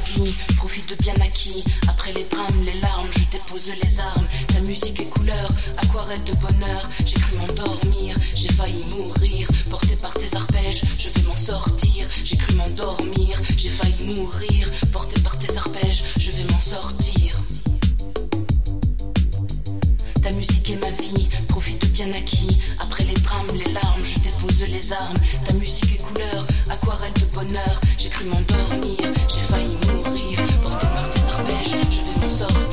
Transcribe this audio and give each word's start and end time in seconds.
vie, 0.00 0.34
profite 0.56 1.00
bien 1.02 1.14
acquis. 1.22 1.64
Après 1.88 2.12
les 2.12 2.24
drames, 2.24 2.64
les 2.64 2.80
larmes, 2.80 3.08
je 3.12 3.36
dépose 3.36 3.72
les 3.82 4.00
armes. 4.00 4.26
Ta 4.48 4.60
musique 4.60 5.00
est 5.00 5.08
couleur, 5.08 5.48
aquarelle 5.78 6.22
de 6.24 6.32
bonheur. 6.36 6.88
J'ai 7.04 7.14
cru 7.14 7.36
m'endormir, 7.36 8.16
j'ai 8.34 8.48
failli 8.48 8.84
mourir. 8.88 9.48
Porté 9.70 9.96
par 9.96 10.14
tes 10.14 10.36
arpèges, 10.36 10.82
je 10.98 11.08
vais 11.08 11.26
m'en 11.26 11.36
sortir. 11.36 12.06
J'ai 12.24 12.36
cru 12.36 12.54
m'endormir, 12.54 13.40
j'ai 13.56 13.68
failli 13.68 14.14
mourir. 14.14 14.68
Porté 14.92 15.20
par 15.22 15.38
tes 15.38 15.56
arpèges, 15.56 16.04
je 16.18 16.30
vais 16.30 16.44
m'en 16.52 16.60
sortir. 16.60 17.40
Ta 20.22 20.30
musique 20.32 20.70
est 20.70 20.76
ma 20.76 20.90
vie, 20.90 21.28
profite 21.48 21.82
de 21.82 21.88
bien 21.88 22.10
acquis. 22.12 22.58
Après 22.78 23.04
les 23.04 23.14
drames, 23.14 23.46
les 23.54 23.72
larmes, 23.72 24.04
je 24.04 24.18
dépose 24.20 24.62
les 24.68 24.92
armes. 24.92 25.16
Ta 25.46 25.54
musique 25.54 25.94
est 25.94 26.02
couleur, 26.02 26.46
aquarelle 26.68 27.12
de 27.14 27.26
bonheur. 27.34 27.80
J'ai 27.98 28.08
cru 28.08 28.24
m'endormir, 28.26 28.98
j'ai 29.28 29.40
failli. 29.48 29.59
so 32.30 32.69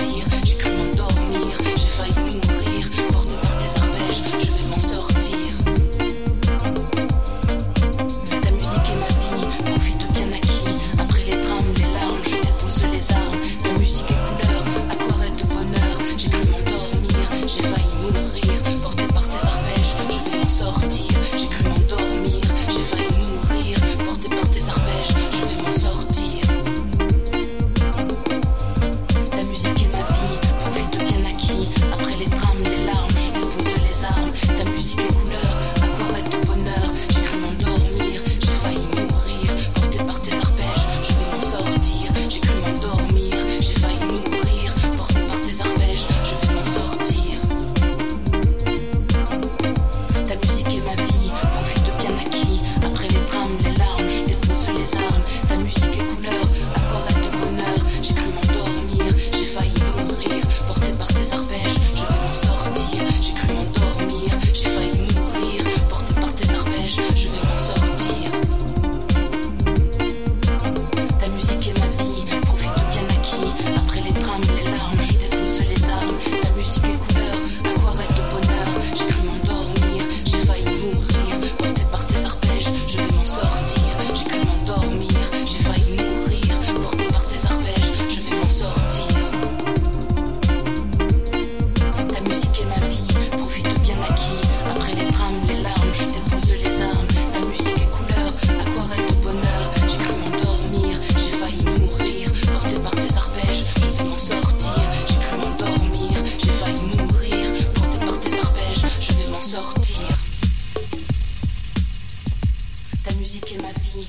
ma 113.62 113.72
vie, 113.72 114.08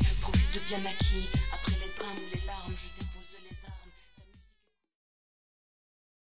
de 0.55 0.61
bien 0.67 0.81
acquis. 0.91 1.48